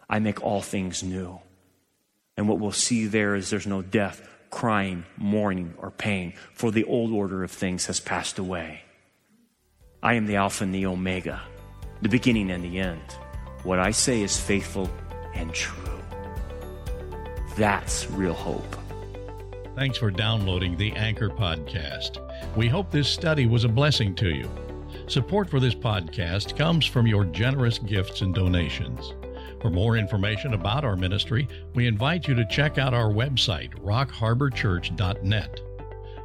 [0.09, 1.39] I make all things new.
[2.39, 6.85] And what we'll see there is there's no death, crying, mourning, or pain, for the
[6.85, 8.81] old order of things has passed away.
[10.03, 11.43] I am the Alpha and the Omega,
[12.01, 13.03] the beginning and the end.
[13.63, 14.91] what I say is faithful
[15.35, 16.01] and true.
[17.57, 18.77] That's real hope.
[19.77, 22.19] Thanks for downloading the Anchor Podcast.
[22.57, 24.51] We hope this study was a blessing to you.
[25.07, 29.13] Support for this podcast comes from your generous gifts and donations.
[29.61, 35.61] For more information about our ministry, we invite you to check out our website, rockharborchurch.net.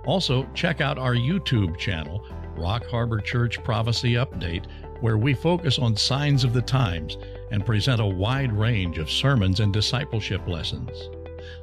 [0.06, 2.26] Also, check out our YouTube channel,
[2.58, 4.66] Rock Harbor Church Prophecy Update,
[5.02, 7.18] where we focus on signs of the times
[7.52, 11.10] and present a wide range of sermons and discipleship lessons.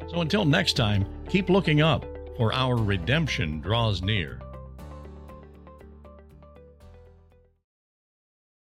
[0.09, 4.39] So until next time, keep looking up, for our redemption draws near.